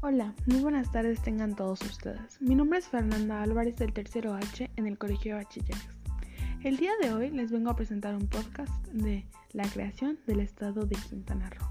[0.00, 2.40] Hola, muy buenas tardes tengan todos ustedes.
[2.40, 5.88] Mi nombre es Fernanda Álvarez del tercero H en el Colegio de Bachilleres.
[6.62, 10.86] El día de hoy les vengo a presentar un podcast de la creación del estado
[10.86, 11.67] de Quintana Roo.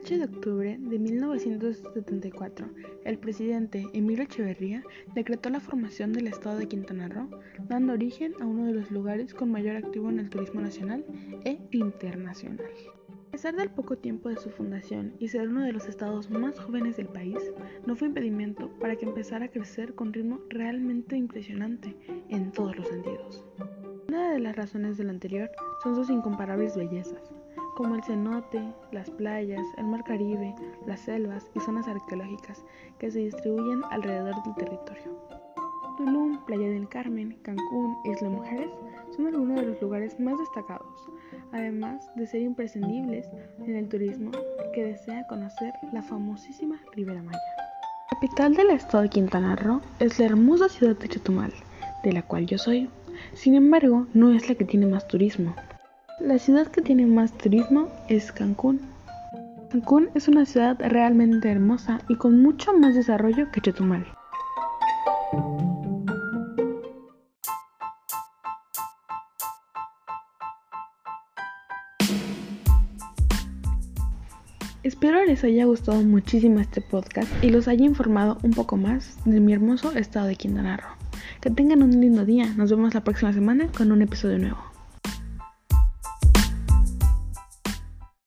[0.00, 2.68] 8 de octubre de 1974,
[3.04, 7.28] el presidente Emilio Echeverría decretó la formación del estado de Quintana Roo,
[7.68, 11.04] dando origen a uno de los lugares con mayor activo en el turismo nacional
[11.44, 12.64] e internacional.
[13.26, 16.60] A pesar del poco tiempo de su fundación y ser uno de los estados más
[16.60, 17.52] jóvenes del país,
[17.84, 21.96] no fue impedimento para que empezara a crecer con ritmo realmente impresionante
[22.28, 23.44] en todos los sentidos.
[24.06, 25.50] Una de las razones de lo anterior
[25.82, 27.32] son sus incomparables bellezas,
[27.78, 28.60] como el cenote,
[28.90, 30.52] las playas, el mar Caribe,
[30.84, 32.64] las selvas y zonas arqueológicas
[32.98, 35.16] que se distribuyen alrededor del territorio.
[35.96, 38.70] Tulum, Playa del Carmen, Cancún, Isla Mujeres
[39.14, 41.08] son algunos de los lugares más destacados,
[41.52, 43.28] además de ser imprescindibles
[43.64, 44.32] en el turismo
[44.74, 47.38] que desea conocer la famosísima Ribera Maya.
[48.10, 51.52] La capital del estado de Quintana Roo es la hermosa ciudad de Chetumal,
[52.02, 52.90] de la cual yo soy.
[53.34, 55.54] Sin embargo, no es la que tiene más turismo.
[56.20, 58.80] La ciudad que tiene más turismo es Cancún.
[59.70, 64.04] Cancún es una ciudad realmente hermosa y con mucho más desarrollo que Chetumal.
[74.82, 79.38] Espero les haya gustado muchísimo este podcast y los haya informado un poco más de
[79.38, 80.90] mi hermoso estado de Quintana Roo.
[81.40, 82.52] Que tengan un lindo día.
[82.56, 84.67] Nos vemos la próxima semana con un episodio nuevo.